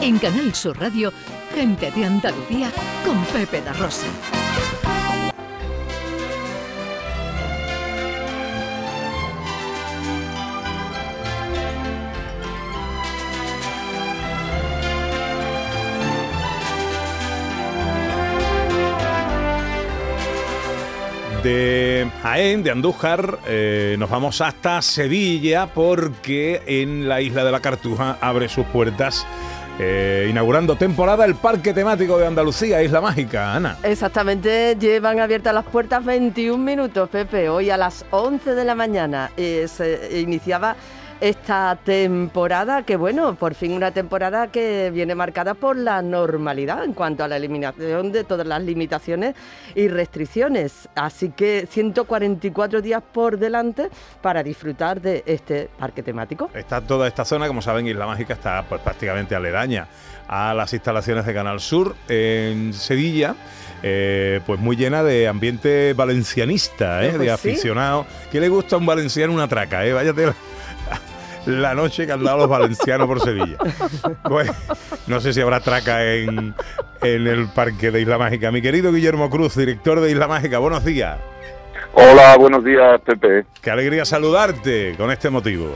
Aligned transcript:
En 0.00 0.16
Canal 0.18 0.54
Sur 0.54 0.78
Radio, 0.78 1.12
gente 1.54 1.90
de 1.90 2.04
Andalucía 2.04 2.70
con 3.04 3.20
Pepe 3.26 3.60
da 3.60 3.72
Rosa. 3.72 4.06
De 21.42 22.08
Jaén, 22.22 22.62
de 22.62 22.70
Andújar, 22.70 23.40
eh, 23.46 23.96
nos 23.98 24.08
vamos 24.08 24.40
hasta 24.40 24.80
Sevilla 24.80 25.72
porque 25.74 26.62
en 26.66 27.08
la 27.08 27.20
isla 27.20 27.44
de 27.44 27.50
la 27.50 27.60
Cartuja 27.60 28.16
abre 28.20 28.48
sus 28.48 28.66
puertas. 28.66 29.26
Eh, 29.78 30.26
inaugurando 30.28 30.76
temporada 30.76 31.24
el 31.24 31.36
Parque 31.36 31.72
Temático 31.72 32.18
de 32.18 32.26
Andalucía, 32.26 32.82
Isla 32.82 33.00
Mágica, 33.00 33.54
Ana. 33.54 33.76
Exactamente, 33.82 34.76
llevan 34.76 35.20
abiertas 35.20 35.54
las 35.54 35.64
puertas 35.64 36.04
21 36.04 36.58
minutos, 36.58 37.08
Pepe. 37.08 37.48
Hoy 37.48 37.70
a 37.70 37.76
las 37.76 38.04
11 38.10 38.54
de 38.54 38.64
la 38.64 38.74
mañana 38.74 39.30
eh, 39.36 39.66
se 39.68 40.20
iniciaba 40.20 40.74
esta 41.20 41.76
temporada, 41.84 42.82
que 42.82 42.96
bueno, 42.96 43.34
por 43.34 43.54
fin 43.54 43.72
una 43.72 43.90
temporada 43.90 44.48
que 44.48 44.90
viene 44.92 45.14
marcada 45.14 45.54
por 45.54 45.76
la 45.76 46.00
normalidad 46.00 46.84
en 46.84 46.92
cuanto 46.92 47.24
a 47.24 47.28
la 47.28 47.36
eliminación 47.36 48.12
de 48.12 48.24
todas 48.24 48.46
las 48.46 48.62
limitaciones 48.62 49.34
y 49.74 49.88
restricciones. 49.88 50.88
Así 50.94 51.30
que 51.30 51.66
144 51.68 52.80
días 52.82 53.02
por 53.12 53.38
delante 53.38 53.88
para 54.22 54.42
disfrutar 54.42 55.00
de 55.00 55.24
este 55.26 55.68
parque 55.78 56.02
temático. 56.02 56.50
Está 56.54 56.80
toda 56.80 57.08
esta 57.08 57.24
zona, 57.24 57.48
como 57.48 57.62
saben, 57.62 57.86
Isla 57.86 58.06
Mágica 58.06 58.34
está 58.34 58.64
pues, 58.68 58.80
prácticamente 58.80 59.34
aledaña 59.34 59.88
a 60.28 60.54
las 60.54 60.72
instalaciones 60.72 61.26
de 61.26 61.34
Canal 61.34 61.58
Sur 61.60 61.96
en 62.08 62.72
Sevilla. 62.72 63.34
eh, 63.82 64.40
pues 64.44 64.58
muy 64.58 64.76
llena 64.76 65.04
de 65.04 65.28
ambiente 65.28 65.94
valencianista, 65.94 67.04
¿eh? 67.04 67.10
Pues 67.10 67.20
de 67.20 67.24
sí. 67.26 67.30
aficionados. 67.30 68.06
¿Qué 68.30 68.40
le 68.40 68.48
gusta 68.48 68.76
a 68.76 68.78
un 68.78 68.86
valenciano 68.86 69.32
una 69.32 69.46
traca? 69.46 69.86
¿eh? 69.86 69.92
Váyate 69.92 70.32
la, 71.46 71.74
noche 71.74 72.06
que 72.06 72.12
han 72.12 72.24
dado 72.24 72.38
los 72.38 72.48
valencianos 72.48 73.06
por 73.06 73.20
Sevilla. 73.20 73.56
Pues 74.24 74.50
no 75.06 75.20
sé 75.20 75.32
si 75.32 75.40
habrá 75.40 75.60
traca 75.60 76.04
en, 76.04 76.54
en 77.02 77.26
el 77.26 77.48
parque 77.48 77.90
de 77.90 78.00
Isla 78.00 78.18
Mágica. 78.18 78.50
Mi 78.50 78.62
querido 78.62 78.92
Guillermo 78.92 79.30
Cruz, 79.30 79.56
director 79.56 80.00
de 80.00 80.10
Isla 80.10 80.28
Mágica, 80.28 80.58
buenos 80.58 80.84
días. 80.84 81.18
Hola, 81.92 82.36
buenos 82.36 82.64
días, 82.64 83.00
Pepe. 83.00 83.46
Qué 83.60 83.70
alegría 83.70 84.04
saludarte 84.04 84.94
con 84.96 85.10
este 85.10 85.30
motivo. 85.30 85.74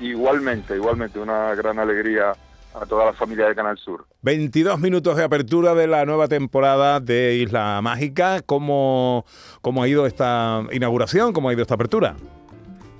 Igualmente, 0.00 0.74
igualmente, 0.74 1.18
una 1.18 1.54
gran 1.54 1.78
alegría 1.78 2.32
a 2.74 2.86
toda 2.86 3.06
la 3.06 3.12
familia 3.12 3.46
de 3.46 3.54
Canal 3.54 3.78
Sur. 3.78 4.06
22 4.22 4.80
minutos 4.80 5.16
de 5.16 5.24
apertura 5.24 5.74
de 5.74 5.86
la 5.86 6.04
nueva 6.04 6.26
temporada 6.28 7.00
de 7.00 7.36
Isla 7.36 7.80
Mágica. 7.82 8.40
¿Cómo, 8.44 9.24
cómo 9.60 9.82
ha 9.82 9.88
ido 9.88 10.06
esta 10.06 10.62
inauguración? 10.72 11.32
¿Cómo 11.32 11.48
ha 11.48 11.52
ido 11.52 11.62
esta 11.62 11.74
apertura? 11.74 12.16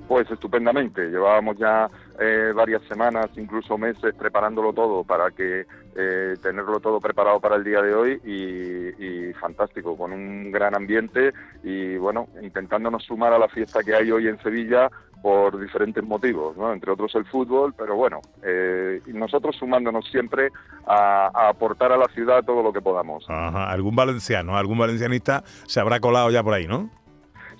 Pues 0.09 0.31
estupendamente, 0.31 1.09
llevábamos 1.09 1.57
ya 1.59 1.89
eh, 2.21 2.53
varias 2.55 2.83
semanas, 2.83 3.31
incluso 3.37 3.79
meses, 3.79 4.15
preparándolo 4.15 4.73
todo 4.73 5.05
para 5.05 5.31
que 5.31 5.65
eh, 5.97 6.35
tenerlo 6.43 6.81
todo 6.81 7.01
preparado 7.01 7.41
para 7.41 7.57
el 7.57 7.65
día 7.65 7.81
de 7.83 7.95
hoy 7.95 8.21
y, 8.25 9.33
fantástico, 9.35 9.97
con 9.97 10.13
un 10.13 10.51
gran 10.51 10.75
ambiente 10.75 11.33
y 11.63 11.97
bueno, 11.97 12.29
intentándonos 12.43 13.05
sumar 13.05 13.33
a 13.33 13.39
la 13.39 13.49
fiesta 13.49 13.83
que 13.83 13.95
hay 13.95 14.11
hoy 14.11 14.29
en 14.29 14.39
Sevilla 14.43 14.91
por 15.23 15.59
diferentes 15.59 16.03
motivos, 16.05 16.57
¿no? 16.57 16.73
entre 16.73 16.91
otros 16.91 17.15
el 17.15 17.25
fútbol, 17.25 17.75
pero 17.77 17.95
bueno, 17.97 18.21
eh, 18.43 19.01
nosotros 19.07 19.57
sumándonos 19.57 20.07
siempre 20.11 20.49
a, 20.87 21.31
a 21.33 21.49
aportar 21.49 21.93
a 21.93 21.97
la 21.97 22.07
ciudad 22.07 22.43
todo 22.45 22.63
lo 22.63 22.73
que 22.73 22.81
podamos. 22.81 23.25
Ajá, 23.29 23.71
algún 23.71 23.95
valenciano, 23.95 24.57
algún 24.57 24.79
valencianista 24.79 25.45
se 25.67 25.81
habrá 25.81 26.01
colado 26.01 26.31
ya 26.31 26.43
por 26.43 26.55
ahí, 26.55 26.67
¿no? 26.67 26.91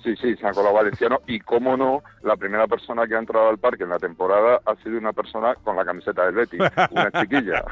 Sí, 0.03 0.15
sí, 0.21 0.35
se 0.35 0.45
ha 0.45 0.51
colado 0.51 0.73
Valenciano 0.73 1.21
y 1.27 1.39
cómo 1.39 1.77
no, 1.77 2.03
la 2.23 2.35
primera 2.35 2.67
persona 2.67 3.07
que 3.07 3.15
ha 3.15 3.19
entrado 3.19 3.47
al 3.49 3.57
parque 3.57 3.83
en 3.83 3.89
la 3.89 3.99
temporada 3.99 4.59
ha 4.65 4.75
sido 4.83 4.97
una 4.97 5.13
persona 5.13 5.55
con 5.63 5.77
la 5.77 5.85
camiseta 5.85 6.25
del 6.25 6.35
Betis, 6.35 6.59
una 6.91 7.11
chiquilla. 7.21 7.63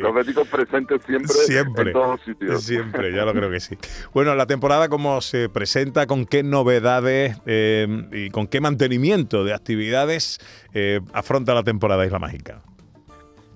Los 0.00 0.14
béticos 0.14 0.46
presentes 0.48 1.02
siempre, 1.04 1.34
Siempre, 1.34 1.86
en 1.88 1.92
todos 1.92 2.20
sitios. 2.22 2.62
siempre, 2.62 3.12
ya 3.12 3.24
lo 3.24 3.32
creo 3.32 3.50
que 3.50 3.58
sí. 3.58 3.76
Bueno, 4.14 4.34
la 4.36 4.46
temporada, 4.46 4.88
¿cómo 4.88 5.20
se 5.20 5.48
presenta? 5.48 6.06
¿Con 6.06 6.24
qué 6.24 6.44
novedades 6.44 7.36
eh, 7.46 7.88
y 8.12 8.30
con 8.30 8.46
qué 8.46 8.60
mantenimiento 8.60 9.44
de 9.44 9.54
actividades 9.54 10.38
eh, 10.72 11.00
afronta 11.12 11.52
la 11.52 11.64
temporada 11.64 12.06
Isla 12.06 12.18
Mágica? 12.20 12.62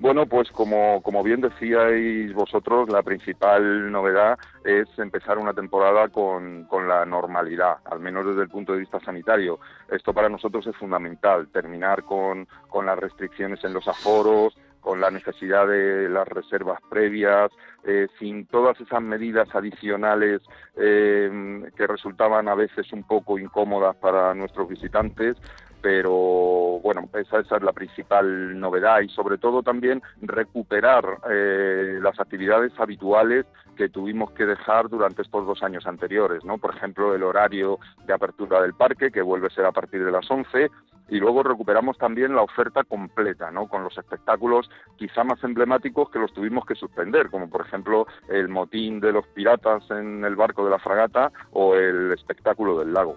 Bueno, 0.00 0.24
pues 0.24 0.50
como, 0.50 1.02
como 1.02 1.22
bien 1.22 1.42
decíais 1.42 2.32
vosotros, 2.32 2.88
la 2.88 3.02
principal 3.02 3.92
novedad 3.92 4.38
es 4.64 4.88
empezar 4.98 5.36
una 5.36 5.52
temporada 5.52 6.08
con, 6.08 6.64
con 6.64 6.88
la 6.88 7.04
normalidad, 7.04 7.76
al 7.84 8.00
menos 8.00 8.24
desde 8.24 8.40
el 8.40 8.48
punto 8.48 8.72
de 8.72 8.78
vista 8.78 8.98
sanitario. 9.00 9.60
Esto 9.90 10.14
para 10.14 10.30
nosotros 10.30 10.66
es 10.66 10.74
fundamental, 10.76 11.48
terminar 11.48 12.04
con, 12.04 12.48
con 12.70 12.86
las 12.86 12.98
restricciones 12.98 13.62
en 13.62 13.74
los 13.74 13.86
aforos, 13.88 14.56
con 14.80 15.02
la 15.02 15.10
necesidad 15.10 15.66
de 15.66 16.08
las 16.08 16.26
reservas 16.26 16.80
previas, 16.88 17.50
eh, 17.84 18.08
sin 18.18 18.46
todas 18.46 18.80
esas 18.80 19.02
medidas 19.02 19.54
adicionales 19.54 20.40
eh, 20.76 21.62
que 21.76 21.86
resultaban 21.86 22.48
a 22.48 22.54
veces 22.54 22.90
un 22.94 23.02
poco 23.02 23.38
incómodas 23.38 23.96
para 23.96 24.32
nuestros 24.32 24.66
visitantes, 24.66 25.36
pero 25.82 26.80
bueno, 26.82 27.08
esa, 27.14 27.40
esa 27.40 27.56
es 27.56 27.62
la 27.62 27.72
principal 27.72 28.58
novedad 28.58 29.00
y 29.00 29.08
sobre 29.08 29.38
todo 29.38 29.62
también 29.62 30.02
recuperar 30.20 31.04
eh, 31.30 31.98
las 32.02 32.18
actividades 32.20 32.72
habituales 32.78 33.46
que 33.76 33.88
tuvimos 33.88 34.30
que 34.32 34.44
dejar 34.44 34.88
durante 34.88 35.22
estos 35.22 35.46
dos 35.46 35.62
años 35.62 35.86
anteriores, 35.86 36.44
¿no? 36.44 36.58
Por 36.58 36.74
ejemplo, 36.74 37.14
el 37.14 37.22
horario 37.22 37.78
de 38.06 38.12
apertura 38.12 38.60
del 38.60 38.74
parque, 38.74 39.10
que 39.10 39.22
vuelve 39.22 39.46
a 39.46 39.50
ser 39.50 39.64
a 39.64 39.72
partir 39.72 40.04
de 40.04 40.12
las 40.12 40.30
11, 40.30 40.70
y 41.08 41.18
luego 41.18 41.42
recuperamos 41.42 41.98
también 41.98 42.34
la 42.34 42.42
oferta 42.42 42.84
completa, 42.84 43.50
¿no? 43.50 43.68
Con 43.68 43.82
los 43.82 43.96
espectáculos 43.98 44.70
quizá 44.96 45.24
más 45.24 45.42
emblemáticos 45.42 46.10
que 46.10 46.18
los 46.18 46.32
tuvimos 46.32 46.64
que 46.64 46.74
suspender, 46.74 47.30
como 47.30 47.50
por 47.50 47.66
ejemplo 47.66 48.06
el 48.28 48.48
motín 48.48 49.00
de 49.00 49.12
los 49.12 49.26
piratas 49.28 49.90
en 49.90 50.24
el 50.24 50.36
barco 50.36 50.64
de 50.64 50.70
la 50.70 50.78
fragata 50.78 51.32
o 51.52 51.74
el 51.74 52.12
espectáculo 52.12 52.78
del 52.78 52.92
lago. 52.92 53.16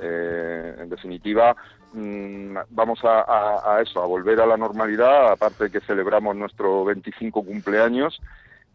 Eh, 0.00 0.76
en 0.80 0.88
definitiva, 0.88 1.54
mm, 1.94 2.56
vamos 2.70 3.00
a, 3.04 3.20
a- 3.22 3.76
a 3.76 3.82
eso, 3.82 4.02
a 4.02 4.06
volver 4.06 4.40
a 4.40 4.46
la 4.46 4.56
normalidad, 4.56 5.30
aparte 5.32 5.64
de 5.64 5.70
que 5.70 5.80
celebramos 5.82 6.36
nuestro 6.36 6.84
25 6.84 7.44
cumpleaños. 7.44 8.20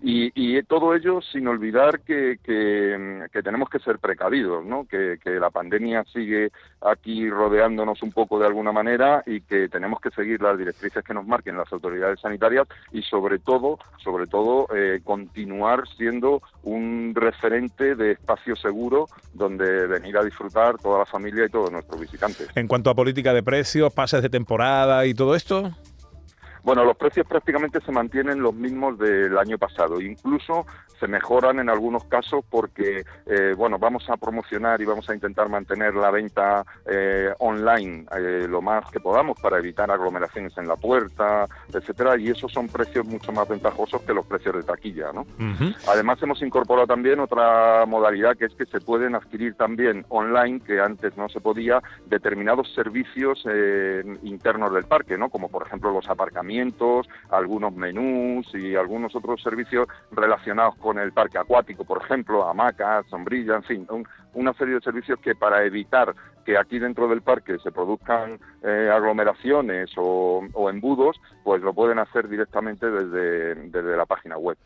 Y, 0.01 0.31
y 0.33 0.63
todo 0.63 0.95
ello 0.95 1.19
sin 1.21 1.47
olvidar 1.47 1.99
que, 2.01 2.39
que, 2.41 3.25
que 3.33 3.43
tenemos 3.43 3.69
que 3.69 3.79
ser 3.79 3.99
precavidos, 3.99 4.65
¿no? 4.65 4.85
que, 4.87 5.19
que 5.21 5.31
la 5.31 5.49
pandemia 5.49 6.05
sigue 6.05 6.51
aquí 6.81 7.29
rodeándonos 7.29 8.01
un 8.01 8.11
poco 8.11 8.39
de 8.39 8.47
alguna 8.47 8.71
manera 8.71 9.23
y 9.25 9.41
que 9.41 9.67
tenemos 9.67 9.99
que 9.99 10.09
seguir 10.11 10.41
las 10.41 10.57
directrices 10.57 11.03
que 11.03 11.13
nos 11.13 11.27
marquen 11.27 11.57
las 11.57 11.71
autoridades 11.73 12.21
sanitarias 12.21 12.67
y 12.93 13.01
sobre 13.01 13.39
todo, 13.39 13.77
sobre 14.01 14.27
todo, 14.27 14.67
eh, 14.73 15.01
continuar 15.03 15.83
siendo 15.97 16.41
un 16.63 17.13
referente 17.13 17.95
de 17.95 18.11
espacio 18.11 18.55
seguro 18.55 19.07
donde 19.33 19.87
venir 19.87 20.17
a 20.17 20.23
disfrutar 20.23 20.77
toda 20.77 20.99
la 20.99 21.05
familia 21.05 21.45
y 21.45 21.49
todos 21.49 21.71
nuestros 21.71 21.99
visitantes. 21.99 22.47
En 22.55 22.67
cuanto 22.67 22.89
a 22.89 22.95
política 22.95 23.33
de 23.33 23.43
precios, 23.43 23.93
pases 23.93 24.21
de 24.21 24.29
temporada 24.29 25.05
y 25.05 25.13
todo 25.13 25.35
esto. 25.35 25.71
Bueno, 26.63 26.83
los 26.83 26.97
precios 26.97 27.25
prácticamente 27.27 27.79
se 27.81 27.91
mantienen 27.91 28.41
los 28.41 28.53
mismos 28.53 28.97
del 28.99 29.37
año 29.37 29.57
pasado. 29.57 30.01
Incluso 30.01 30.65
se 30.99 31.07
mejoran 31.07 31.59
en 31.59 31.69
algunos 31.69 32.03
casos 32.05 32.43
porque, 32.49 33.03
eh, 33.25 33.53
bueno, 33.55 33.77
vamos 33.79 34.09
a 34.09 34.17
promocionar 34.17 34.81
y 34.81 34.85
vamos 34.85 35.09
a 35.09 35.13
intentar 35.13 35.49
mantener 35.49 35.95
la 35.95 36.11
venta 36.11 36.65
eh, 36.85 37.33
online 37.39 38.05
eh, 38.17 38.45
lo 38.49 38.61
más 38.61 38.89
que 38.91 38.99
podamos 38.99 39.39
para 39.39 39.57
evitar 39.57 39.89
aglomeraciones 39.89 40.57
en 40.57 40.67
la 40.67 40.75
puerta, 40.75 41.45
etcétera. 41.73 42.17
Y 42.17 42.29
esos 42.29 42.51
son 42.51 42.67
precios 42.67 43.05
mucho 43.05 43.31
más 43.31 43.47
ventajosos 43.47 44.01
que 44.01 44.13
los 44.13 44.25
precios 44.25 44.55
de 44.55 44.63
taquilla, 44.63 45.11
¿no? 45.13 45.25
Además 45.87 46.21
hemos 46.21 46.41
incorporado 46.41 46.87
también 46.87 47.19
otra 47.19 47.85
modalidad 47.85 48.35
que 48.35 48.45
es 48.45 48.53
que 48.53 48.65
se 48.65 48.81
pueden 48.81 49.15
adquirir 49.15 49.55
también 49.55 50.05
online, 50.09 50.59
que 50.61 50.79
antes 50.79 51.15
no 51.17 51.29
se 51.29 51.39
podía, 51.39 51.81
determinados 52.07 52.73
servicios 52.73 53.43
eh, 53.49 54.03
internos 54.23 54.73
del 54.73 54.85
parque, 54.85 55.17
¿no? 55.17 55.29
Como 55.29 55.49
por 55.49 55.65
ejemplo 55.65 55.91
los 55.91 56.09
aparcamientos, 56.09 57.07
algunos 57.29 57.73
menús 57.73 58.47
y 58.53 58.75
algunos 58.75 59.15
otros 59.15 59.41
servicios 59.41 59.87
relacionados 60.11 60.75
con 60.75 60.88
el 60.97 61.11
parque 61.11 61.37
acuático, 61.37 61.83
por 61.85 62.01
ejemplo, 62.01 62.47
hamacas, 62.49 63.05
sombrillas, 63.09 63.57
en 63.57 63.63
fin, 63.63 63.87
un- 63.89 64.07
una 64.33 64.53
serie 64.53 64.75
de 64.75 64.81
servicios 64.81 65.19
que 65.23 65.35
para 65.35 65.63
evitar 65.65 66.15
que 66.45 66.57
aquí 66.57 66.79
dentro 66.79 67.07
del 67.07 67.21
parque 67.21 67.57
se 67.61 67.71
produzcan 67.71 68.39
eh, 68.63 68.89
aglomeraciones 68.91 69.91
o, 69.97 70.41
o 70.53 70.69
embudos, 70.69 71.17
pues 71.43 71.61
lo 71.61 71.73
pueden 71.73 71.99
hacer 71.99 72.27
directamente 72.27 72.89
desde, 72.89 73.55
desde 73.69 73.97
la 73.97 74.05
página 74.05 74.37
web. 74.37 74.57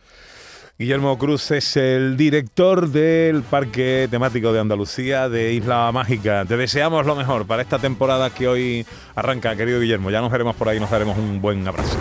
Guillermo 0.78 1.18
Cruz 1.20 1.52
es 1.52 1.78
el 1.78 2.18
director 2.18 2.88
del 2.90 3.44
Parque 3.44 4.08
Temático 4.10 4.52
de 4.52 4.60
Andalucía 4.60 5.30
de 5.30 5.54
Isla 5.54 5.92
Mágica. 5.92 6.46
Te 6.46 6.58
deseamos 6.58 7.06
lo 7.06 7.16
mejor 7.16 7.46
para 7.46 7.62
esta 7.62 7.78
temporada 7.78 8.32
que 8.32 8.48
hoy 8.48 8.86
arranca, 9.16 9.56
querido 9.56 9.80
Guillermo. 9.80 10.10
Ya 10.10 10.20
nos 10.22 10.32
veremos 10.32 10.56
por 10.56 10.70
ahí, 10.70 10.80
nos 10.80 10.90
daremos 10.90 11.16
un 11.18 11.40
buen 11.42 11.68
abrazo. 11.68 11.98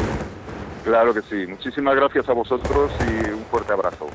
Claro 0.85 1.15
que 1.15 1.23
sí. 1.23 1.47
Muchísimas 1.47 1.95
gracias 1.95 2.29
a 2.29 2.33
vosotros 2.33 2.91
y 3.01 3.31
un 3.31 3.45
fuerte 3.51 3.73
abrazo. 3.73 4.09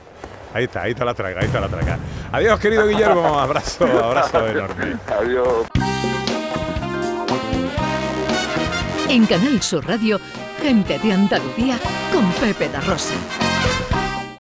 Ahí 0.54 0.66
está, 0.66 0.84
ahí 0.84 0.92
está 0.92 1.06
la 1.06 1.14
traga, 1.14 1.40
ahí 1.40 1.48
está 1.48 1.60
la 1.60 1.68
traga. 1.70 1.98
Adiós, 2.32 2.60
querido 2.60 2.88
Guillermo. 2.88 3.40
Abrazo, 3.40 3.86
abrazo 3.86 4.48
enorme. 4.48 4.96
Adiós. 5.20 5.68
En 9.10 9.26
Canal 9.26 9.62
Sur 9.62 9.88
Radio, 9.88 10.20
gente 10.62 11.00
de 11.00 11.14
Andalucía 11.14 11.78
con 12.12 12.30
Pepe 12.34 12.70
da 12.70 12.82
Rosa. 12.82 13.14